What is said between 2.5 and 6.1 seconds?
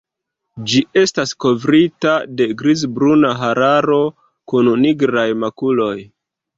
grizbruna hararo kun nigraj makuloj.